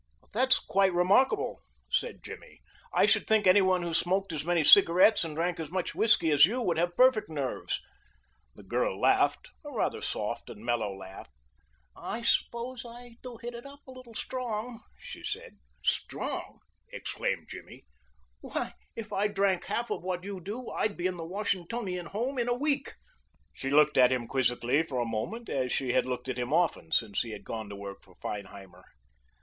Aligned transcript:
"That's 0.33 0.57
quite 0.57 0.91
remarkable," 0.95 1.61
said 1.91 2.23
Jimmy. 2.23 2.61
"I 2.91 3.05
should 3.05 3.27
think 3.27 3.45
any 3.45 3.61
one 3.61 3.83
who 3.83 3.93
smoked 3.93 4.33
as 4.33 4.43
many 4.43 4.63
cigarettes 4.63 5.23
and 5.23 5.35
drank 5.35 5.59
as 5.59 5.69
much 5.69 5.93
whisky 5.93 6.31
as 6.31 6.43
you 6.47 6.59
would 6.59 6.79
have 6.79 6.97
perfect 6.97 7.29
nerves." 7.29 7.79
The 8.55 8.63
girl 8.63 8.99
laughed, 8.99 9.51
a 9.63 9.69
rather 9.71 10.01
soft 10.01 10.49
and 10.49 10.65
mellow 10.65 10.91
laugh. 10.97 11.29
"I 11.95 12.23
suppose 12.23 12.83
I 12.83 13.17
do 13.21 13.37
hit 13.43 13.53
it 13.53 13.67
up 13.67 13.81
a 13.85 13.91
little 13.91 14.15
strong," 14.15 14.81
she 14.99 15.23
said. 15.23 15.57
"Strong?" 15.83 16.61
exclaimed 16.91 17.47
Jimmy. 17.47 17.85
"Why, 18.39 18.73
if 18.95 19.13
I 19.13 19.27
drank 19.27 19.65
half 19.65 19.91
what 19.91 20.23
you 20.23 20.39
do 20.41 20.67
I'd 20.71 20.97
be 20.97 21.05
in 21.05 21.17
the 21.17 21.23
Washingtonian 21.27 22.07
Home 22.07 22.39
in 22.39 22.49
a 22.49 22.57
week." 22.57 22.93
She 23.53 23.69
looked 23.69 23.99
at 23.99 24.11
him 24.11 24.25
quizzically 24.25 24.81
for 24.81 24.99
a 24.99 25.05
moment, 25.05 25.47
as 25.47 25.71
she 25.71 25.93
had 25.93 26.07
looked 26.07 26.27
at 26.27 26.39
him 26.39 26.51
often 26.51 26.91
since 26.91 27.21
he 27.21 27.33
had 27.33 27.43
gone 27.43 27.69
to 27.69 27.75
work 27.75 28.01
for 28.01 28.15
Feinheimer. 28.15 28.83